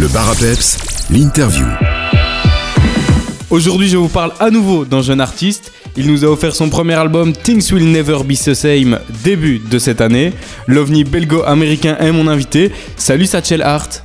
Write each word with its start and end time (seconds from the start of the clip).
Le 0.00 0.08
bar 0.08 0.30
à 0.30 0.34
peps, 0.34 0.78
l'interview. 1.10 1.66
Aujourd'hui, 3.50 3.86
je 3.86 3.98
vous 3.98 4.08
parle 4.08 4.32
à 4.40 4.48
nouveau 4.48 4.86
d'un 4.86 5.02
jeune 5.02 5.20
artiste. 5.20 5.72
Il 5.94 6.10
nous 6.10 6.24
a 6.24 6.28
offert 6.28 6.56
son 6.56 6.70
premier 6.70 6.94
album 6.94 7.34
Things 7.34 7.70
Will 7.70 7.92
Never 7.92 8.24
Be 8.24 8.32
the 8.32 8.54
Same 8.54 8.98
début 9.22 9.58
de 9.58 9.78
cette 9.78 10.00
année. 10.00 10.32
L'ovni 10.66 11.04
belgo-américain 11.04 11.98
est 12.00 12.12
mon 12.12 12.28
invité. 12.28 12.72
Salut 12.96 13.26
Satchel 13.26 13.60
Hart. 13.60 14.02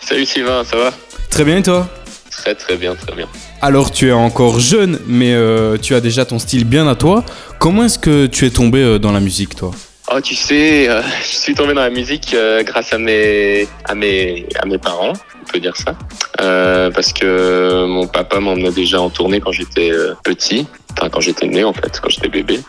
Salut 0.00 0.26
Sylvain, 0.26 0.62
ça 0.62 0.76
va? 0.76 0.92
Très 1.28 1.42
bien 1.42 1.56
et 1.56 1.62
toi? 1.64 1.88
Très 2.30 2.54
très 2.54 2.76
bien, 2.76 2.94
très 2.94 3.16
bien. 3.16 3.26
Alors 3.60 3.90
tu 3.90 4.06
es 4.06 4.12
encore 4.12 4.60
jeune, 4.60 5.00
mais 5.08 5.34
euh, 5.34 5.76
tu 5.76 5.96
as 5.96 6.00
déjà 6.00 6.24
ton 6.24 6.38
style 6.38 6.64
bien 6.64 6.86
à 6.86 6.94
toi. 6.94 7.24
Comment 7.58 7.82
est-ce 7.82 7.98
que 7.98 8.26
tu 8.26 8.46
es 8.46 8.50
tombé 8.50 8.78
euh, 8.78 9.00
dans 9.00 9.10
la 9.10 9.18
musique 9.18 9.56
toi? 9.56 9.72
Oh, 10.08 10.20
tu 10.20 10.36
sais, 10.36 10.88
euh, 10.88 11.02
je 11.20 11.34
suis 11.34 11.54
tombé 11.54 11.74
dans 11.74 11.80
la 11.80 11.90
musique 11.90 12.32
euh, 12.32 12.62
grâce 12.62 12.92
à 12.92 12.98
mes, 12.98 13.66
à 13.86 13.94
mes, 13.96 14.46
à 14.56 14.64
mes 14.64 14.78
parents, 14.78 15.12
on 15.42 15.52
peut 15.52 15.58
dire 15.58 15.76
ça, 15.76 15.96
Euh, 16.40 16.92
parce 16.92 17.12
que 17.12 17.86
mon 17.86 18.06
papa 18.06 18.38
m'emmenait 18.38 18.70
déjà 18.70 19.00
en 19.00 19.10
tournée 19.10 19.40
quand 19.40 19.50
j'étais 19.50 19.90
petit, 20.22 20.68
enfin 20.92 21.08
quand 21.08 21.20
j'étais 21.20 21.48
né 21.48 21.64
en 21.64 21.72
fait, 21.72 21.98
quand 22.00 22.08
j'étais 22.08 22.28
bébé. 22.28 22.60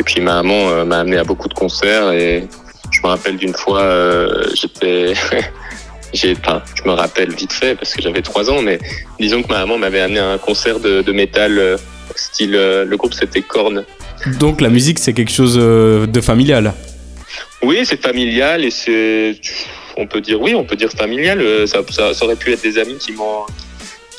Et 0.00 0.02
puis 0.02 0.20
ma 0.20 0.42
maman 0.42 0.84
m'a 0.84 0.98
amené 1.00 1.18
à 1.18 1.24
beaucoup 1.24 1.48
de 1.48 1.54
concerts 1.54 2.10
et 2.10 2.48
je 2.90 3.00
me 3.02 3.06
rappelle 3.06 3.36
d'une 3.36 3.54
fois, 3.54 3.84
j'étais, 4.54 5.14
j'ai, 6.12 6.34
enfin, 6.42 6.60
je 6.74 6.88
me 6.88 6.94
rappelle 6.94 7.32
vite 7.32 7.52
fait 7.52 7.76
parce 7.76 7.94
que 7.94 8.02
j'avais 8.02 8.22
trois 8.22 8.50
ans, 8.50 8.62
mais 8.62 8.80
disons 9.20 9.42
que 9.44 9.48
ma 9.48 9.58
maman 9.60 9.78
m'avait 9.78 10.00
amené 10.00 10.18
à 10.18 10.30
un 10.30 10.38
concert 10.38 10.80
de, 10.80 11.02
de 11.02 11.12
métal 11.12 11.76
style, 12.16 12.52
le 12.52 12.96
groupe 12.96 13.14
c'était 13.14 13.42
Korn. 13.42 13.84
Donc 14.38 14.60
la 14.60 14.68
musique 14.68 14.98
c'est 14.98 15.12
quelque 15.12 15.32
chose 15.32 15.56
euh, 15.58 16.06
de 16.06 16.20
familial. 16.20 16.74
Oui, 17.62 17.80
c'est 17.84 18.00
familial 18.00 18.64
et 18.64 18.70
c'est, 18.70 19.36
on 19.96 20.06
peut 20.06 20.20
dire 20.20 20.40
oui, 20.40 20.54
on 20.54 20.64
peut 20.64 20.76
dire 20.76 20.90
familial. 20.90 21.40
Euh, 21.40 21.66
Ça, 21.66 21.80
ça, 21.90 22.14
ça 22.14 22.24
aurait 22.24 22.36
pu 22.36 22.52
être 22.52 22.62
des 22.62 22.78
amis 22.78 22.96
qui 22.98 23.12
m'ont, 23.12 23.44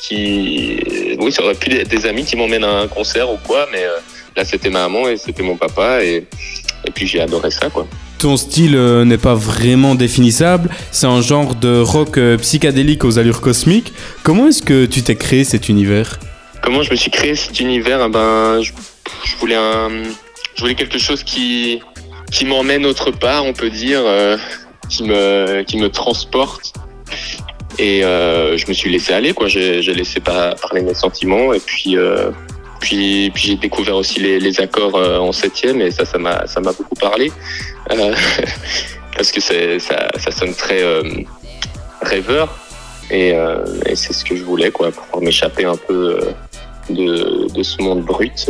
qui, 0.00 1.16
oui, 1.20 1.30
ça 1.32 1.42
aurait 1.44 1.54
pu 1.54 1.72
être 1.72 1.88
des 1.88 2.06
amis 2.06 2.24
qui 2.24 2.36
m'emmènent 2.36 2.64
à 2.64 2.80
un 2.80 2.88
concert 2.88 3.30
ou 3.30 3.38
quoi, 3.46 3.66
mais 3.72 3.84
euh, 3.84 3.98
là 4.36 4.44
c'était 4.44 4.70
ma 4.70 4.88
maman 4.88 5.08
et 5.08 5.16
c'était 5.16 5.42
mon 5.42 5.56
papa 5.56 6.02
et, 6.02 6.24
et 6.84 6.90
puis 6.92 7.06
j'ai 7.06 7.20
adoré 7.20 7.50
ça 7.50 7.68
quoi. 7.70 7.86
Ton 8.18 8.36
style 8.36 8.76
euh, 8.76 9.04
n'est 9.04 9.18
pas 9.18 9.34
vraiment 9.34 9.94
définissable, 9.96 10.70
c'est 10.92 11.06
un 11.06 11.20
genre 11.20 11.56
de 11.56 11.80
rock 11.80 12.18
euh, 12.18 12.36
psychédélique 12.38 13.04
aux 13.04 13.18
allures 13.18 13.40
cosmiques. 13.40 13.92
Comment 14.22 14.48
est-ce 14.48 14.62
que 14.62 14.86
tu 14.86 15.02
t'es 15.02 15.16
créé 15.16 15.42
cet 15.44 15.68
univers? 15.68 16.20
Comment 16.62 16.82
je 16.84 16.92
me 16.92 16.96
suis 16.96 17.10
créé 17.10 17.34
cet 17.34 17.58
univers? 17.58 18.00
Ah 18.00 18.08
Ben, 18.08 18.60
je, 18.62 18.70
je 19.24 19.36
voulais 19.36 19.54
un, 19.56 19.90
je 20.54 20.60
voulais 20.60 20.74
quelque 20.74 20.98
chose 20.98 21.22
qui, 21.22 21.80
qui 22.30 22.44
m'emmène 22.44 22.86
autre 22.86 23.10
part, 23.10 23.44
on 23.44 23.52
peut 23.52 23.70
dire, 23.70 24.00
euh, 24.04 24.36
qui 24.88 25.04
me, 25.04 25.62
qui 25.62 25.76
me 25.78 25.88
transporte. 25.88 26.72
Et 27.78 28.04
euh, 28.04 28.56
je 28.58 28.66
me 28.68 28.72
suis 28.74 28.90
laissé 28.90 29.12
aller, 29.14 29.32
quoi. 29.32 29.48
J'ai 29.48 29.80
j'ai 29.82 29.94
laissé 29.94 30.20
par- 30.20 30.54
parler 30.56 30.82
mes 30.82 30.94
sentiments. 30.94 31.54
Et 31.54 31.60
puis, 31.60 31.96
euh, 31.96 32.30
puis, 32.80 33.30
puis 33.34 33.42
j'ai 33.44 33.56
découvert 33.56 33.96
aussi 33.96 34.20
les, 34.20 34.38
les 34.38 34.60
accords 34.60 34.94
euh, 34.96 35.18
en 35.18 35.32
septième, 35.32 35.80
et 35.80 35.90
ça, 35.90 36.04
ça 36.04 36.18
m'a, 36.18 36.46
ça 36.46 36.60
m'a 36.60 36.72
beaucoup 36.72 36.94
parlé, 36.96 37.32
Euh, 37.90 38.14
parce 39.16 39.30
que 39.32 39.40
ça, 39.40 39.54
ça 40.18 40.30
sonne 40.30 40.54
très 40.54 40.82
euh, 40.82 41.02
rêveur. 42.02 42.58
Et, 43.10 43.32
euh, 43.34 43.64
et 43.86 43.94
c'est 43.96 44.12
ce 44.12 44.24
que 44.24 44.36
je 44.36 44.42
voulais, 44.42 44.70
quoi, 44.70 44.90
pour 44.90 45.04
pouvoir 45.04 45.22
m'échapper 45.22 45.64
un 45.64 45.76
peu 45.76 46.18
euh, 46.20 46.32
de, 46.90 47.52
de 47.52 47.62
ce 47.62 47.80
monde 47.82 48.02
brut 48.02 48.48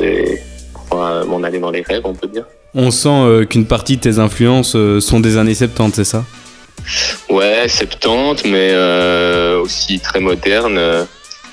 euh, 0.94 1.24
m'en 1.24 1.42
aller 1.42 1.58
dans 1.58 1.70
les 1.70 1.82
rêves, 1.82 2.02
on 2.04 2.14
peut 2.14 2.28
dire. 2.28 2.44
On 2.74 2.90
sent 2.90 3.08
euh, 3.08 3.44
qu'une 3.44 3.66
partie 3.66 3.96
de 3.96 4.00
tes 4.00 4.18
influences 4.18 4.76
euh, 4.76 4.98
sont 4.98 5.20
des 5.20 5.36
années 5.36 5.54
70, 5.54 5.94
c'est 5.94 6.04
ça? 6.04 6.24
Ouais, 7.28 7.68
70, 7.68 8.44
mais 8.46 8.70
euh, 8.72 9.60
aussi 9.60 10.00
très 10.00 10.20
moderne. 10.20 10.78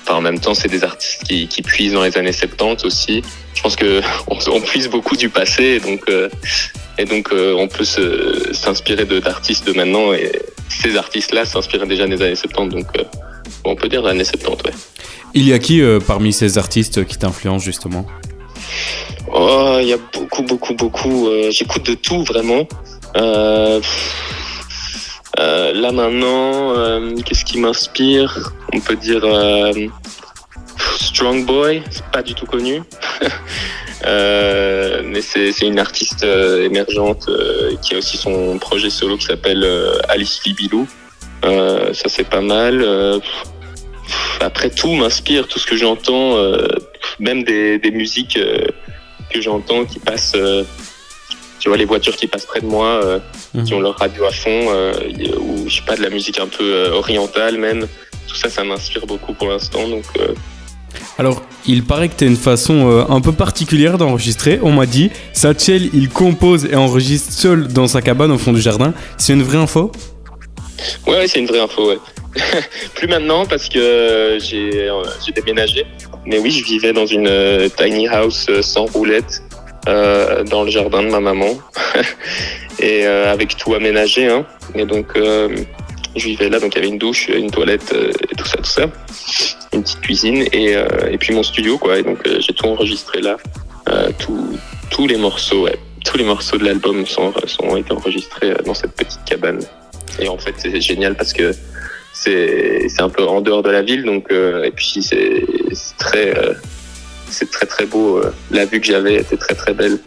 Enfin, 0.02 0.14
en 0.14 0.22
même 0.22 0.40
temps, 0.40 0.54
c'est 0.54 0.68
des 0.68 0.82
artistes 0.82 1.24
qui, 1.24 1.46
qui 1.46 1.60
puisent 1.60 1.92
dans 1.92 2.02
les 2.02 2.16
années 2.16 2.32
70 2.32 2.84
aussi. 2.86 3.22
Je 3.54 3.62
pense 3.62 3.76
que 3.76 4.00
on, 4.28 4.38
on 4.50 4.60
puise 4.62 4.88
beaucoup 4.88 5.14
du 5.14 5.28
passé, 5.28 5.64
et 5.64 5.80
donc 5.80 6.10
et 6.98 7.04
donc 7.04 7.30
on 7.32 7.68
peut 7.68 7.84
s'inspirer 7.84 9.04
d'artistes 9.04 9.66
de 9.66 9.74
maintenant. 9.74 10.14
Et 10.14 10.32
ces 10.68 10.96
artistes-là 10.96 11.44
s'inspiraient 11.44 11.86
déjà 11.86 12.06
des 12.06 12.22
années 12.22 12.34
70, 12.34 12.74
donc 12.74 12.86
on 13.64 13.76
peut 13.76 13.88
dire 13.88 14.06
années 14.06 14.24
70, 14.24 14.64
ouais. 14.64 14.72
Il 15.34 15.46
y 15.46 15.52
a 15.52 15.58
qui 15.58 15.82
parmi 16.06 16.32
ces 16.32 16.56
artistes 16.56 17.04
qui 17.04 17.18
t'influencent 17.18 17.64
justement? 17.64 18.06
Oh, 19.32 19.78
il 19.80 19.88
y 19.88 19.92
a 19.92 19.98
beaucoup, 20.12 20.42
beaucoup, 20.42 20.74
beaucoup. 20.74 21.28
euh, 21.28 21.50
J'écoute 21.50 21.86
de 21.86 21.94
tout 21.94 22.24
vraiment. 22.24 22.66
Euh, 23.16 23.80
euh, 25.38 25.72
là 25.72 25.92
maintenant, 25.92 26.74
qu'est-ce 27.24 27.44
qui 27.44 27.58
m'inspire? 27.58 28.52
On 28.72 28.80
peut 28.80 28.96
dire 28.96 29.22
Strong 30.98 31.46
Boy, 31.46 31.82
c'est 31.90 32.04
pas 32.06 32.22
du 32.22 32.34
tout 32.34 32.46
connu. 32.46 32.82
Mais 34.04 35.22
c'est 35.22 35.60
une 35.60 35.78
artiste 35.78 36.24
émergente 36.24 37.28
qui 37.82 37.94
a 37.94 37.98
aussi 37.98 38.16
son 38.16 38.58
projet 38.58 38.90
solo 38.90 39.16
qui 39.16 39.26
s'appelle 39.26 39.66
Alice 40.08 40.40
Libilou. 40.44 40.86
Ça 41.42 42.08
c'est 42.08 42.28
pas 42.28 42.40
mal. 42.40 42.84
Après 44.40 44.70
tout 44.70 44.92
m'inspire, 44.94 45.46
tout 45.46 45.58
ce 45.58 45.66
que 45.66 45.76
j'entends, 45.76 46.36
même 47.18 47.42
des, 47.44 47.78
des 47.78 47.90
musiques 47.90 48.36
euh, 48.36 48.66
que 49.32 49.40
j'entends 49.40 49.84
qui 49.84 49.98
passent, 49.98 50.32
euh, 50.34 50.64
tu 51.58 51.68
vois, 51.68 51.78
les 51.78 51.84
voitures 51.84 52.16
qui 52.16 52.26
passent 52.26 52.46
près 52.46 52.60
de 52.60 52.66
moi, 52.66 52.86
euh, 52.86 53.18
qui 53.64 53.74
ont 53.74 53.80
leur 53.80 53.96
radio 53.96 54.24
à 54.24 54.32
fond, 54.32 54.66
euh, 54.68 54.92
ou 55.38 55.68
je 55.68 55.76
sais 55.76 55.82
pas, 55.86 55.96
de 55.96 56.02
la 56.02 56.10
musique 56.10 56.38
un 56.40 56.46
peu 56.46 56.64
euh, 56.64 56.92
orientale 56.92 57.58
même. 57.58 57.86
Tout 58.26 58.36
ça, 58.36 58.48
ça 58.48 58.62
m'inspire 58.64 59.06
beaucoup 59.06 59.32
pour 59.34 59.48
l'instant. 59.48 59.88
Donc, 59.88 60.04
Alors, 61.18 61.42
il 61.66 61.82
paraît 61.84 62.08
que 62.08 62.14
tu 62.16 62.24
as 62.24 62.28
une 62.28 62.36
façon 62.36 63.04
un 63.08 63.20
peu 63.20 63.32
particulière 63.32 63.98
d'enregistrer. 63.98 64.60
On 64.62 64.70
m'a 64.72 64.86
dit, 64.86 65.10
Satchel, 65.32 65.90
il 65.92 66.08
compose 66.08 66.64
et 66.64 66.76
enregistre 66.76 67.32
seul 67.32 67.66
dans 67.66 67.88
sa 67.88 68.02
cabane 68.02 68.30
au 68.30 68.38
fond 68.38 68.52
du 68.52 68.60
jardin. 68.60 68.94
C'est 69.18 69.32
une 69.32 69.42
vraie 69.42 69.58
info? 69.58 69.90
Ouais, 71.06 71.14
ouais, 71.18 71.28
c'est 71.28 71.40
une 71.40 71.46
vraie 71.46 71.60
info. 71.60 71.88
Ouais. 71.88 71.98
Plus 72.94 73.08
maintenant 73.08 73.46
parce 73.46 73.68
que 73.68 73.78
euh, 73.78 74.38
j'ai 74.38 74.88
euh, 74.88 75.02
j'ai 75.24 75.32
déménagé. 75.32 75.86
Mais 76.26 76.38
oui, 76.38 76.50
je 76.50 76.64
vivais 76.64 76.92
dans 76.92 77.06
une 77.06 77.28
euh, 77.28 77.68
tiny 77.68 78.08
house 78.08 78.48
sans 78.60 78.86
roulette 78.86 79.42
dans 79.86 80.62
le 80.62 80.70
jardin 80.70 81.02
de 81.02 81.08
ma 81.08 81.20
maman 81.20 81.58
et 82.78 83.06
avec 83.06 83.56
tout 83.56 83.74
aménagé. 83.74 84.28
Hein. 84.28 84.44
Et 84.74 84.84
donc, 84.84 85.06
je 85.16 86.24
vivais 86.24 86.50
là, 86.50 86.60
donc 86.60 86.74
il 86.74 86.76
y 86.76 86.80
avait 86.80 86.88
une 86.88 86.98
douche, 86.98 87.28
une 87.28 87.50
toilette 87.50 87.92
et 88.30 88.36
tout 88.36 88.44
ça, 88.46 88.58
tout 88.58 88.70
ça, 88.70 88.82
une 89.72 89.82
petite 89.82 90.00
cuisine 90.02 90.44
et, 90.52 90.76
puis 91.18 91.34
mon 91.34 91.42
studio 91.42 91.78
quoi. 91.78 91.98
Et 91.98 92.02
donc 92.02 92.18
j'ai 92.28 92.52
tout 92.52 92.66
enregistré 92.66 93.22
là, 93.22 93.38
tous 94.20 95.06
les 95.08 95.16
morceaux, 95.16 95.66
tous 96.04 96.18
les 96.18 96.24
morceaux 96.24 96.58
de 96.58 96.66
l'album 96.66 97.06
sont, 97.06 97.32
sont 97.46 97.64
ont 97.64 97.76
été 97.76 97.92
enregistrés 97.92 98.52
dans 98.66 98.74
cette 98.74 98.92
petite 98.92 99.24
cabane. 99.24 99.60
Et 100.20 100.28
en 100.28 100.38
fait, 100.38 100.54
c'est 100.58 100.80
génial 100.80 101.14
parce 101.14 101.32
que 101.32 101.52
c'est 102.22 103.00
un 103.00 103.08
peu 103.08 103.24
en 103.26 103.40
dehors 103.40 103.62
de 103.62 103.70
la 103.70 103.82
ville, 103.82 104.04
donc 104.04 104.26
euh, 104.30 104.64
et 104.64 104.70
puis 104.70 105.02
c'est 105.02 105.44
très 105.98 106.36
euh, 106.36 106.52
c'est 107.28 107.50
très 107.50 107.66
très 107.66 107.86
beau. 107.86 108.18
euh. 108.18 108.32
La 108.50 108.66
vue 108.66 108.80
que 108.80 108.86
j'avais 108.86 109.16
était 109.16 109.36
très 109.36 109.54
très 109.54 109.72
belle, 109.72 109.98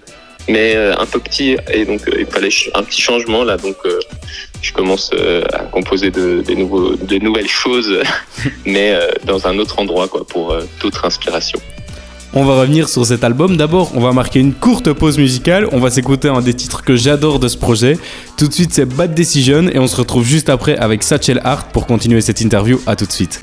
mais 0.47 0.75
un 0.75 1.05
peu 1.05 1.19
petit 1.19 1.57
et 1.71 1.85
donc 1.85 2.01
il 2.17 2.25
fallait 2.27 2.49
un 2.75 2.83
petit 2.83 3.01
changement 3.01 3.43
là. 3.43 3.57
Donc 3.57 3.77
je 4.61 4.73
commence 4.73 5.11
à 5.53 5.59
composer 5.65 6.11
de, 6.11 6.41
des 6.41 6.55
nouveaux 6.55 6.95
nouvelles 7.21 7.49
choses, 7.63 7.99
mais 8.65 8.95
dans 9.25 9.47
un 9.47 9.57
autre 9.57 9.79
endroit 9.79 10.07
quoi 10.07 10.25
pour 10.25 10.55
d'autres 10.81 11.05
inspirations. 11.05 11.61
On 12.35 12.45
va 12.45 12.61
revenir 12.61 12.89
sur 12.89 13.05
cet 13.05 13.23
album. 13.23 13.57
D'abord, 13.57 13.91
on 13.95 13.99
va 13.99 14.11
marquer 14.11 14.39
une 14.39 14.53
courte 14.53 14.91
pause 14.91 15.19
musicale. 15.19 15.67
On 15.71 15.79
va 15.79 15.91
s'écouter 15.91 16.29
un 16.29 16.41
des 16.41 16.55
titres 16.55 16.83
que 16.83 16.95
j'adore 16.95 17.39
de 17.39 17.47
ce 17.47 17.57
projet. 17.57 17.99
Tout 18.37 18.47
de 18.47 18.53
suite, 18.53 18.73
c'est 18.73 18.85
Bad 18.85 19.13
Decision 19.13 19.67
et 19.71 19.77
on 19.77 19.85
se 19.85 19.95
retrouve 19.95 20.25
juste 20.25 20.49
après 20.49 20.75
avec 20.75 21.03
Satchel 21.03 21.39
Hart 21.43 21.67
pour 21.71 21.85
continuer 21.85 22.21
cette 22.21 22.41
interview. 22.41 22.79
À 22.87 22.95
tout 22.95 23.05
de 23.05 23.11
suite. 23.11 23.39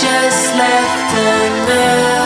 just 0.00 0.54
left 0.56 1.14
the 1.14 1.30
mirror 1.66 2.19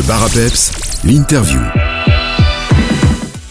Le 0.00 0.06
bar 0.06 0.24
à 0.24 0.30
peps, 0.30 0.72
l'interview. 1.04 1.60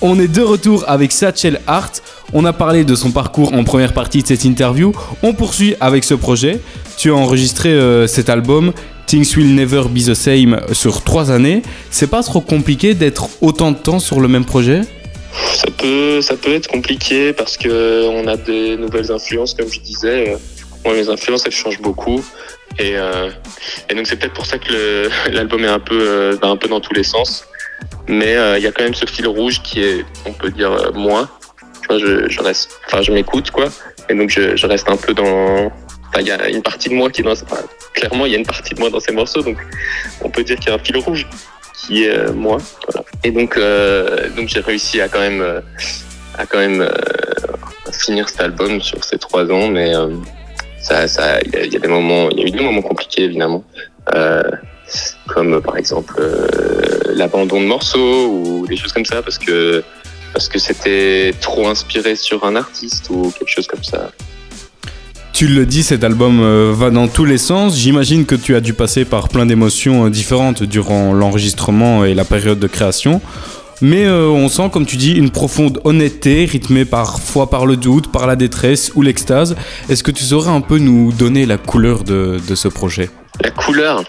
On 0.01 0.19
est 0.19 0.28
de 0.28 0.42
retour 0.42 0.84
avec 0.88 1.12
Satchel 1.12 1.62
Hart. 1.68 2.01
On 2.34 2.44
a 2.44 2.54
parlé 2.54 2.84
de 2.86 2.96
son 2.96 3.12
parcours 3.12 3.54
en 3.54 3.63
première 3.63 3.94
partie 3.94 4.24
de 4.24 4.28
cette 4.28 4.46
interview. 4.46 4.92
On 5.22 5.34
poursuit 5.34 5.75
avec 5.80 6.04
ce 6.04 6.16
projet. 6.16 6.60
Tu 6.98 7.12
as 7.12 7.13
enregistré 7.13 7.69
euh, 7.69 8.07
cet 8.07 8.30
album 8.30 8.74
Things 9.06 9.38
Will 9.38 9.54
Never 9.54 9.84
Be 9.92 10.00
the 10.00 10.16
Same 10.16 10.60
sur 10.72 11.04
trois 11.04 11.30
années. 11.30 11.62
C'est 11.92 12.10
pas 12.10 12.24
trop 12.24 12.42
compliqué 12.42 12.96
d'être 12.96 13.30
autant 13.42 13.69
de 13.69 13.78
temps 13.78 14.00
sur 14.00 14.19
le 14.19 14.28
même 14.28 14.46
projet? 14.46 14.81
Ça 15.54 15.68
peut, 15.78 16.19
ça 16.22 16.36
peut 16.36 16.56
être 16.56 16.68
compliqué 16.68 17.31
parce 17.31 17.57
que 17.57 18.07
on 18.07 18.25
a 18.25 18.38
des 18.38 18.75
nouvelles 18.75 19.12
influences, 19.12 19.54
comme 19.54 19.72
je 19.72 19.81
disais. 19.81 20.36
Moi, 20.86 20.93
mes 20.93 21.09
influences, 21.09 21.45
elles 21.45 21.51
changent 21.51 21.81
beaucoup. 21.81 22.24
Et, 22.77 22.93
euh, 22.95 23.29
et 23.89 23.95
donc, 23.95 24.07
c'est 24.07 24.15
peut-être 24.15 24.33
pour 24.33 24.45
ça 24.45 24.57
que 24.57 25.09
l'album 25.31 25.63
est 25.63 25.69
un 25.69 25.79
peu, 25.79 26.00
euh, 26.00 26.38
va 26.41 26.50
un 26.50 26.57
peu 26.57 26.67
dans 26.67 26.79
tous 26.79 26.93
les 26.93 27.03
sens. 27.03 27.45
Mais 28.07 28.36
euh, 28.36 28.57
il 28.57 28.63
y 28.63 28.67
a 28.67 28.71
quand 28.71 28.83
même 28.83 28.93
ce 28.93 29.05
fil 29.05 29.27
rouge 29.27 29.62
qui 29.62 29.81
est, 29.81 30.05
on 30.25 30.33
peut 30.33 30.51
dire, 30.51 30.91
moi. 30.93 31.29
Je, 31.89 32.39
reste, 32.41 32.79
enfin, 32.86 33.01
je 33.01 33.12
m'écoute, 33.12 33.50
quoi. 33.50 33.65
Et 34.09 34.13
donc, 34.13 34.29
je, 34.29 34.65
reste 34.67 34.89
un 34.89 34.98
peu 34.98 35.13
dans. 35.13 35.71
Il 36.19 36.27
y 36.27 36.31
a 36.31 36.48
une 36.50 36.62
partie 36.62 36.89
de 36.89 36.93
moi 36.93 37.09
qui 37.09 37.21
est 37.21 37.24
dans. 37.24 37.33
clairement, 37.93 38.27
il 38.27 38.31
y 38.31 38.36
a 38.36 38.38
une 38.38 38.45
partie 38.45 38.75
de 38.75 38.79
moi 38.79 38.91
dans 38.91 39.00
ces 39.00 39.12
morceaux. 39.12 39.41
Donc, 39.41 39.57
on 40.21 40.29
peut 40.29 40.43
dire 40.43 40.57
qu'il 40.57 40.69
y 40.69 40.71
a 40.71 40.75
un 40.75 40.79
fil 40.79 40.98
rouge 40.98 41.27
qui 41.74 42.03
est 42.03 42.31
moi. 42.31 42.57
Et 43.24 43.31
donc, 43.31 43.59
donc 44.36 44.50
j'ai 44.50 44.59
réussi 44.59 45.01
à 45.01 45.07
quand 45.07 45.19
même, 45.19 45.63
à 46.38 46.45
quand 46.45 46.59
même 46.59 46.88
finir 47.91 48.29
cet 48.29 48.41
album 48.41 48.81
sur 48.81 49.03
ces 49.03 49.17
trois 49.17 49.50
ans, 49.50 49.67
mais 49.69 49.93
il 50.91 51.71
y, 51.71 51.75
a- 51.75 51.79
des 51.79 51.88
moments, 51.88 52.29
il 52.31 52.39
y 52.39 52.43
a 52.43 52.45
eu 52.48 52.51
des 52.51 52.62
moments 52.63 52.81
compliqués 52.81 53.24
évidemment, 53.24 53.63
euh, 54.15 54.41
comme 55.27 55.62
par 55.62 55.77
exemple 55.77 56.15
euh, 56.19 56.48
l'abandon 57.13 57.62
de 57.62 57.65
morceaux 57.67 58.27
ou 58.27 58.65
des 58.67 58.75
choses 58.77 58.93
comme 58.93 59.05
ça, 59.05 59.21
parce 59.21 59.38
que 59.38 59.83
parce 60.33 60.48
que 60.48 60.59
c'était 60.59 61.33
trop 61.41 61.67
inspiré 61.67 62.15
sur 62.15 62.43
un 62.45 62.55
artiste 62.55 63.07
ou 63.09 63.31
quelque 63.38 63.50
chose 63.50 63.67
comme 63.67 63.83
ça. 63.83 64.12
Tu 65.33 65.48
le 65.48 65.65
dis, 65.65 65.83
cet 65.83 66.03
album 66.03 66.39
euh, 66.41 66.71
va 66.75 66.89
dans 66.91 67.07
tous 67.07 67.25
les 67.25 67.38
sens. 67.38 67.77
J'imagine 67.77 68.25
que 68.25 68.36
tu 68.36 68.55
as 68.55 68.59
dû 68.62 68.74
passer 68.74 69.05
par 69.05 69.29
plein 69.29 69.45
d'émotions 69.45 70.09
différentes 70.09 70.63
durant 70.63 71.13
l'enregistrement 71.13 72.03
et 72.05 72.13
la 72.13 72.25
période 72.25 72.59
de 72.59 72.67
création. 72.67 73.21
Mais 73.81 74.05
euh, 74.05 74.27
on 74.27 74.50
sent, 74.50 74.69
comme 74.71 74.86
tu 74.86 74.98
dis, 74.98 75.13
une 75.13 75.29
profonde 75.29 75.79
honnêteté, 75.83 76.45
rythmée 76.45 76.86
parfois 76.86 77.50
par 77.50 77.65
le 77.65 77.77
doute, 77.77 78.12
par 78.12 78.27
la 78.27 78.36
détresse 78.36 78.91
ou 78.95 79.01
l'extase. 79.01 79.55
Est-ce 79.89 80.03
que 80.03 80.12
tu 80.12 80.24
saurais 80.24 80.51
un 80.51 80.62
peu 80.62 80.77
nous 80.77 81.12
donner 81.12 81.45
la 81.45 81.57
couleur 81.57 82.03
de, 82.03 82.39
ce 82.55 82.67
projet? 82.67 83.09
La 83.41 83.51
couleur? 83.51 84.03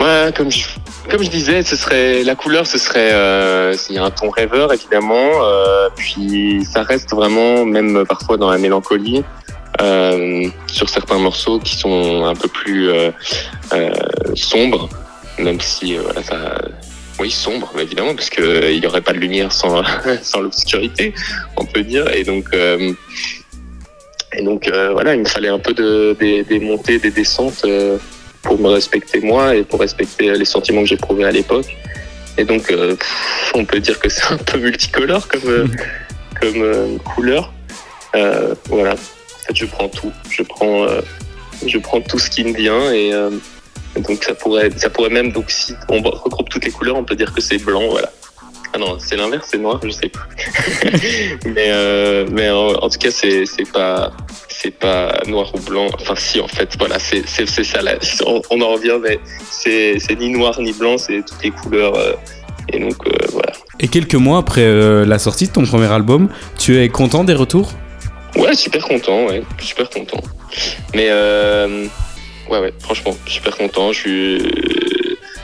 Ouais, 0.00 0.32
comme 0.36 0.50
je, 0.50 1.30
disais, 1.30 1.62
ce 1.62 1.76
serait 1.76 2.24
la 2.24 2.34
couleur, 2.34 2.66
ce 2.66 2.76
serait 2.76 3.10
euh, 3.12 3.74
y 3.88 3.96
a 3.96 4.04
un 4.04 4.10
ton 4.10 4.28
rêveur 4.28 4.72
évidemment, 4.72 5.30
euh, 5.42 5.88
puis 5.94 6.66
ça 6.70 6.82
reste 6.82 7.10
vraiment 7.12 7.64
même 7.64 8.04
parfois 8.04 8.36
dans 8.36 8.50
la 8.50 8.58
mélancolie 8.58 9.22
euh, 9.80 10.48
sur 10.66 10.88
certains 10.88 11.18
morceaux 11.18 11.58
qui 11.58 11.76
sont 11.76 12.24
un 12.24 12.34
peu 12.34 12.48
plus 12.48 12.90
euh, 12.90 13.10
euh, 13.72 13.90
sombres, 14.34 14.88
même 15.38 15.60
si 15.60 15.96
euh, 15.96 16.02
ça. 16.22 16.58
Oui, 17.18 17.30
sombre, 17.30 17.72
évidemment, 17.78 18.14
parce 18.14 18.30
que 18.30 18.42
euh, 18.42 18.70
il 18.72 18.80
n'y 18.80 18.86
aurait 18.86 19.00
pas 19.00 19.12
de 19.12 19.18
lumière 19.18 19.52
sans, 19.52 19.82
sans 20.22 20.40
l'obscurité, 20.40 21.14
on 21.56 21.64
peut 21.64 21.82
dire. 21.82 22.12
Et 22.12 22.24
donc, 22.24 22.46
euh, 22.54 22.92
et 24.36 24.42
donc 24.42 24.66
euh, 24.66 24.90
voilà, 24.92 25.14
il 25.14 25.20
me 25.20 25.26
fallait 25.26 25.48
un 25.48 25.60
peu 25.60 25.74
de, 25.74 26.16
des, 26.18 26.42
des 26.42 26.58
montées, 26.58 26.98
des 26.98 27.10
descentes 27.10 27.62
euh, 27.64 27.98
pour 28.42 28.58
me 28.58 28.68
respecter 28.68 29.20
moi 29.20 29.54
et 29.54 29.62
pour 29.62 29.80
respecter 29.80 30.32
les 30.32 30.44
sentiments 30.44 30.82
que 30.82 30.88
j'éprouvais 30.88 31.24
à 31.24 31.30
l'époque. 31.30 31.76
Et 32.36 32.44
donc, 32.44 32.70
euh, 32.70 32.96
pff, 32.96 33.52
on 33.54 33.64
peut 33.64 33.80
dire 33.80 33.98
que 34.00 34.08
c'est 34.08 34.32
un 34.32 34.36
peu 34.36 34.58
multicolore 34.58 35.28
comme, 35.28 35.46
euh, 35.46 35.66
comme 36.40 36.62
euh, 36.62 36.98
couleur. 36.98 37.52
Euh, 38.16 38.54
voilà, 38.68 38.94
en 38.94 39.46
fait, 39.46 39.54
je 39.54 39.66
prends 39.66 39.88
tout. 39.88 40.12
Je 40.30 40.42
prends, 40.42 40.84
euh, 40.84 41.00
je 41.64 41.78
prends 41.78 42.00
tout 42.00 42.18
ce 42.18 42.28
qui 42.28 42.44
me 42.44 42.52
vient 42.52 42.92
et, 42.92 43.12
euh, 43.12 43.30
et 43.30 43.53
donc 44.00 44.24
ça 44.24 44.34
pourrait, 44.34 44.70
ça 44.76 44.90
pourrait 44.90 45.10
même 45.10 45.32
donc 45.32 45.50
si 45.50 45.74
on 45.88 46.00
regroupe 46.02 46.48
toutes 46.48 46.64
les 46.64 46.70
couleurs, 46.70 46.96
on 46.96 47.04
peut 47.04 47.16
dire 47.16 47.32
que 47.32 47.40
c'est 47.40 47.58
blanc, 47.58 47.88
voilà. 47.90 48.10
Ah 48.76 48.78
non, 48.78 48.96
c'est 48.98 49.14
l'inverse, 49.16 49.46
c'est 49.52 49.58
noir, 49.58 49.78
je 49.84 49.90
sais 49.90 50.08
plus. 50.08 51.40
mais 51.54 51.68
euh, 51.68 52.26
mais 52.32 52.50
en, 52.50 52.70
en 52.70 52.88
tout 52.88 52.98
cas, 52.98 53.12
c'est 53.12 53.46
c'est 53.46 53.70
pas 53.70 54.10
c'est 54.48 54.72
pas 54.72 55.16
noir 55.28 55.54
ou 55.54 55.60
blanc. 55.60 55.86
Enfin, 55.94 56.14
si, 56.16 56.40
en 56.40 56.48
fait, 56.48 56.74
voilà, 56.76 56.98
c'est 56.98 57.24
ça. 57.64 57.82
Là. 57.82 57.92
On, 58.26 58.42
on 58.50 58.60
en 58.60 58.70
revient, 58.72 58.98
mais 59.00 59.20
c'est 59.48 59.98
c'est 60.00 60.18
ni 60.18 60.30
noir 60.30 60.60
ni 60.60 60.72
blanc, 60.72 60.98
c'est 60.98 61.22
toutes 61.24 61.42
les 61.44 61.50
couleurs. 61.52 61.94
euh, 61.96 62.14
et 62.72 62.80
donc 62.80 62.96
euh, 63.06 63.10
voilà. 63.30 63.52
Et 63.78 63.86
quelques 63.86 64.14
mois 64.16 64.38
après 64.38 65.04
la 65.04 65.18
sortie 65.20 65.46
de 65.46 65.52
ton 65.52 65.64
premier 65.66 65.92
album, 65.92 66.28
tu 66.58 66.80
es 66.80 66.88
content 66.88 67.22
des 67.22 67.34
retours? 67.34 67.70
Ouais, 68.36 68.54
super 68.56 68.82
content, 68.88 69.26
ouais, 69.26 69.44
super 69.60 69.88
content. 69.88 70.20
Mais 70.94 71.08
ouais, 72.48 72.58
ouais, 72.58 72.72
franchement, 72.80 73.16
super 73.26 73.56
content. 73.56 73.92
Je 73.92 73.98
suis, 73.98 74.42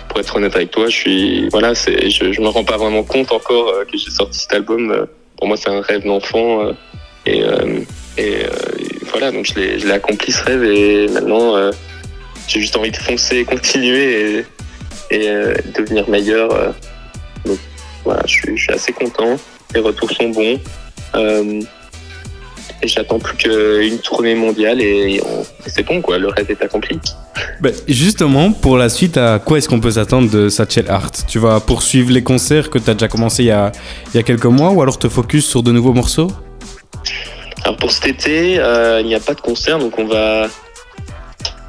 pour 0.09 0.21
être 0.21 0.37
honnête 0.37 0.55
avec 0.57 0.71
toi, 0.71 0.89
je 0.89 0.97
suis, 0.97 1.49
voilà, 1.49 1.75
c'est, 1.75 2.11
je, 2.11 2.33
je 2.33 2.41
me 2.41 2.49
rends 2.49 2.65
pas 2.65 2.77
vraiment 2.77 3.05
compte 3.05 3.33
encore 3.33 3.69
euh, 3.69 3.85
que 3.85 3.97
j'ai 3.97 4.11
sorti 4.11 4.39
cet 4.41 4.53
album. 4.53 4.91
Euh, 4.91 5.07
Pour 5.37 5.49
moi, 5.49 5.57
c'est 5.57 5.71
un 5.71 5.81
rêve 5.81 6.05
d'enfant 6.05 6.67
euh, 6.67 6.73
et 7.27 7.43
et, 8.19 8.43
voilà, 9.11 9.31
donc 9.31 9.47
je 9.47 9.55
l'ai, 9.55 9.79
je 9.79 9.87
l'ai 9.87 9.93
accompli 9.93 10.33
ce 10.33 10.43
rêve 10.45 10.65
et 10.65 11.09
maintenant, 11.09 11.55
j'ai 12.49 12.61
juste 12.61 12.77
envie 12.77 12.91
de 12.91 12.97
foncer, 12.97 13.45
continuer 13.49 14.45
et, 15.11 15.17
et 15.17 15.27
devenir 15.75 16.09
meilleur. 16.11 16.75
donc 17.47 17.59
voilà, 18.05 18.23
je 18.27 18.33
suis, 18.33 18.57
je 18.57 18.63
suis 18.63 18.73
assez 18.73 18.93
content. 18.93 19.39
Les 19.75 19.81
retours 19.81 20.11
sont 20.11 20.29
bons. 20.29 20.61
Et 22.83 22.89
j'attends 22.89 23.19
plus 23.19 23.37
qu'une 23.37 23.99
tournée 23.99 24.35
mondiale 24.35 24.81
et, 24.81 25.21
on- 25.25 25.45
c'est 25.67 25.83
bon 25.83 26.01
quoi, 26.01 26.19
le 26.19 26.29
rêve 26.29 26.47
est 26.51 26.63
accompli. 26.63 26.99
Ben, 27.61 27.73
justement, 27.89 28.53
pour 28.53 28.77
la 28.79 28.89
suite, 28.89 29.17
à 29.17 29.39
quoi 29.39 29.59
est-ce 29.59 29.69
qu'on 29.69 29.81
peut 29.81 29.91
s'attendre 29.93 30.31
de 30.31 30.49
Satchel 30.49 30.87
Art 30.89 31.11
Tu 31.29 31.39
vas 31.39 31.61
poursuivre 31.61 32.11
les 32.11 32.23
concerts 32.23 32.71
que 32.71 32.79
tu 32.79 32.89
as 32.91 32.95
déjà 32.95 33.09
commencé 33.09 33.43
il 33.45 33.47
y 33.47 33.51
a, 33.51 33.71
il 34.13 34.17
y 34.17 34.21
a 34.21 34.23
quelques 34.23 34.47
mois 34.47 34.71
ou 34.71 34.83
alors 34.83 34.99
te 34.99 35.09
focus 35.09 35.47
sur 35.47 35.63
de 35.63 35.73
nouveaux 35.73 35.93
morceaux? 35.93 36.29
Alors 37.65 37.77
pour 37.77 37.91
cet 37.93 38.07
été, 38.07 38.59
euh, 38.59 39.01
il 39.01 39.07
n'y 39.07 39.15
a 39.15 39.21
pas 39.21 39.35
de 39.35 39.41
concert 39.41 39.79
donc 39.79 39.99
on 39.99 40.07
va. 40.07 40.49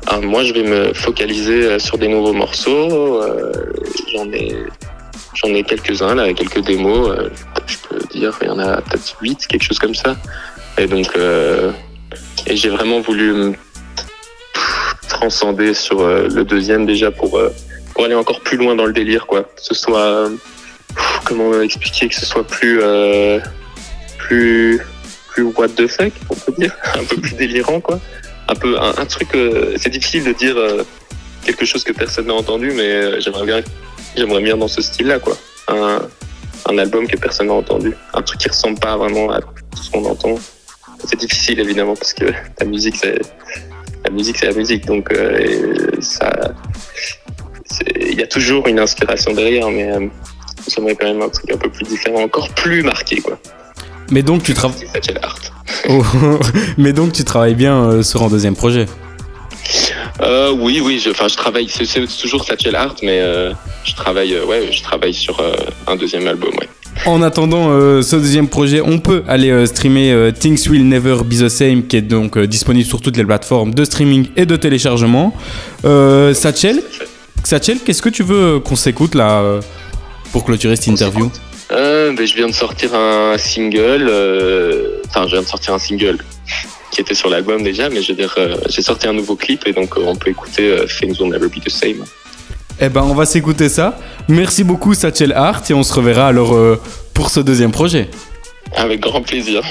Alors, 0.08 0.24
moi 0.24 0.44
je 0.44 0.54
vais 0.54 0.64
me 0.64 0.94
focaliser 0.94 1.64
euh, 1.66 1.80
sur 1.80 1.98
des 1.98 2.08
nouveaux 2.08 2.34
morceaux. 2.34 3.22
euh, 3.22 3.52
j'en 4.14 4.26
ai 4.32 4.56
j'en 5.36 5.50
ai 5.50 5.64
quelques-uns 5.64 6.16
là, 6.16 6.34
quelques 6.34 6.64
démos. 6.64 7.10
euh, 7.10 7.30
je 7.68 7.78
peux 7.88 8.00
dire, 8.12 8.38
il 8.42 8.48
y 8.48 8.52
en 8.52 8.60
a 8.60 8.82
peut-être 8.82 9.16
8, 9.22 9.48
quelque 9.48 9.64
chose 9.64 9.80
comme 9.80 9.96
ça. 9.96 10.16
Et 10.78 10.88
donc 10.88 11.16
euh, 11.16 11.72
et 12.48 12.56
j'ai 12.56 12.70
vraiment 12.70 13.02
voulu 13.02 13.54
transcender 15.10 15.74
sur 15.74 16.02
euh, 16.02 16.28
le 16.30 16.44
deuxième 16.44 16.86
déjà 16.86 17.12
pour, 17.12 17.38
euh, 17.38 17.54
pour 17.94 18.06
aller 18.06 18.16
encore 18.16 18.42
plus 18.42 18.58
loin 18.58 18.76
dans 18.76 18.86
le 18.86 18.94
délire 18.94 19.28
quoi. 19.28 19.44
Que 19.44 19.62
ce 19.62 19.74
soit 19.74 20.30
comment 21.26 21.62
expliquer 21.62 22.08
que 22.10 22.16
ce 22.16 22.26
soit 22.26 22.46
plus 22.46 22.82
plus 24.18 24.82
plus 25.30 25.44
what 25.44 25.70
the 25.70 25.88
fuck 25.88 26.12
on 26.30 26.36
peut 26.36 26.54
dire 26.58 26.76
un 26.96 27.04
peu 27.06 27.16
plus 27.18 27.36
délirant 27.36 27.80
quoi 27.80 28.00
un 28.50 28.56
peu 28.56 28.78
un, 28.80 29.06
truc. 29.06 29.30
c'est 29.78 29.90
difficile 29.90 30.26
de 30.26 30.34
dire 30.34 30.56
quelque 31.46 31.66
chose 31.66 31.84
que 31.84 31.94
personne 31.94 32.28
n'a 32.28 32.34
entendu, 32.34 32.72
mais 32.76 33.22
j'aimerais 33.22 33.46
bien, 33.46 33.62
j'aimerais 34.16 34.42
bien 34.42 34.58
dans 34.58 34.68
ce 34.68 34.82
style-là, 34.82 35.20
quoi. 35.20 35.38
Un, 35.70 36.02
un 36.70 36.78
album 36.78 37.08
que 37.08 37.18
personne 37.18 37.48
n'a 37.48 37.54
entendu, 37.54 37.96
un 38.14 38.22
truc 38.22 38.40
qui 38.40 38.50
ressemble 38.50 38.80
pas 38.80 38.98
vraiment 38.98 39.32
à 39.32 39.42
tout 39.42 39.84
ce 39.84 39.90
qu'on 39.90 40.06
entend. 40.06 40.36
C'est 41.06 41.20
difficile 41.20 41.60
évidemment 41.60 41.96
parce 41.96 42.14
que 42.14 42.26
la 42.60 42.66
musique, 42.66 42.96
c'est 42.96 43.20
la 44.04 44.12
musique, 44.12 44.38
c'est 44.38 44.48
la 44.48 44.54
musique, 44.54 44.86
donc 44.86 45.12
euh, 45.12 45.92
ça, 46.00 46.32
il 48.00 48.20
y 48.20 48.24
a 48.24 48.28
toujours 48.28 48.68
une 48.68 48.80
inspiration 48.80 49.34
derrière, 49.34 49.70
mais 49.70 49.92
euh, 49.92 50.08
j'aimerais 50.68 50.96
quand 50.96 51.08
même 51.08 51.22
un 51.22 51.30
truc 51.30 51.52
un 51.52 51.58
peu 51.58 51.70
plus 51.70 51.86
différent, 51.86 52.24
encore 52.24 52.50
plus 52.50 52.84
marqué, 52.84 53.22
quoi. 53.22 53.40
Mais 54.10 54.24
donc 54.24 54.44
tu 54.44 54.54
travailles. 54.54 54.88
Oh, 55.90 56.04
mais 56.78 56.94
donc 56.94 57.14
tu 57.14 57.24
travailles 57.24 57.56
bien 57.56 57.84
euh, 57.84 58.04
sur 58.04 58.24
un 58.24 58.30
deuxième 58.30 58.56
projet? 58.56 58.86
Euh, 60.24 60.52
oui, 60.52 60.82
oui, 60.84 61.02
je, 61.04 61.10
enfin, 61.10 61.28
je 61.28 61.36
travaille, 61.36 61.68
c'est 61.70 61.86
toujours 62.22 62.44
Satchel 62.44 62.76
Art, 62.76 62.96
mais 63.02 63.20
euh, 63.20 63.54
je 63.84 63.94
travaille, 63.96 64.34
euh, 64.34 64.46
ouais, 64.46 64.70
je 64.72 64.82
travaille 64.84 65.14
sur 65.14 65.40
euh, 65.40 65.54
un 65.88 65.96
deuxième 65.96 66.28
album, 66.28 66.52
ouais. 66.60 66.70
En 67.06 67.22
attendant 67.24 67.70
euh, 67.72 68.02
ce 68.04 68.16
deuxième 68.18 68.48
projet, 68.48 68.82
on 68.82 69.00
peut 69.00 69.24
aller 69.28 69.50
euh, 69.50 69.66
streamer 69.66 70.12
euh, 70.12 70.32
Things 70.32 70.68
Will 70.70 70.88
Never 70.88 71.18
Be 71.26 71.40
the 71.40 71.50
Same, 71.50 71.88
qui 71.88 71.98
est 71.98 72.02
donc 72.02 72.38
euh, 72.38 72.46
disponible 72.46 72.86
sur 72.86 73.02
toutes 73.02 73.18
les 73.18 73.24
plateformes 73.26 73.74
de 73.74 73.84
streaming 73.86 74.28
et 74.36 74.46
de 74.46 74.56
téléchargement. 74.56 75.34
Euh, 75.86 76.34
Satchel, 76.36 76.84
Satchel, 77.44 77.80
qu'est-ce 77.84 78.02
que 78.04 78.10
tu 78.10 78.22
veux 78.24 78.60
qu'on 78.60 78.76
s'écoute 78.76 79.16
là 79.16 79.40
euh, 79.42 79.62
pour 80.32 80.46
clôturer 80.46 80.76
cette 80.76 80.88
interview 80.88 81.32
Euh, 81.72 82.14
ben, 82.14 82.28
je 82.28 82.36
viens 82.36 82.48
de 82.48 82.54
sortir 82.54 82.94
un 82.94 83.38
single, 83.40 84.08
euh, 84.08 85.00
enfin, 85.08 85.26
je 85.26 85.32
viens 85.32 85.42
de 85.42 85.48
sortir 85.48 85.74
un 85.74 85.80
single 85.80 86.18
qui 86.92 87.02
était 87.02 87.16
sur 87.16 87.30
l'album 87.30 87.64
déjà, 87.64 87.90
mais 87.90 88.02
je 88.02 88.12
veux 88.12 88.18
dire, 88.18 88.36
euh, 88.38 88.58
j'ai 88.70 88.82
sorti 88.82 89.08
un 89.08 89.14
nouveau 89.14 89.36
clip 89.36 89.66
et 89.66 89.74
donc 89.74 89.98
euh, 89.98 90.02
on 90.06 90.16
peut 90.16 90.30
écouter 90.30 90.70
euh, 90.70 90.86
Things 90.86 91.20
Will 91.20 91.32
Never 91.32 91.48
Be 91.48 91.64
the 91.64 91.70
Same. 91.70 92.04
Eh 92.80 92.90
ben, 92.90 93.02
on 93.04 93.14
va 93.14 93.26
s'écouter 93.26 93.70
ça. 93.70 93.98
Merci 94.28 94.64
beaucoup, 94.64 94.94
Satchel 94.94 95.32
Art, 95.34 95.64
et 95.70 95.74
on 95.74 95.84
se 95.84 95.94
reverra 95.94 96.28
alors 96.28 96.58
pour 97.14 97.30
ce 97.30 97.40
deuxième 97.40 97.72
projet. 97.72 98.10
Avec 98.76 99.02
grand 99.02 99.22
plaisir. 99.22 99.62